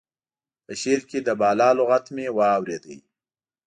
[0.65, 2.83] په شعر کې د بالا لغت مې واورېد.